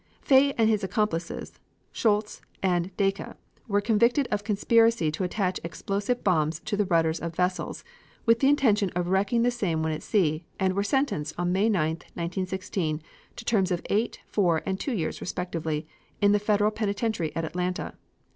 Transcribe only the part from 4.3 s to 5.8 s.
of conspiracy to attach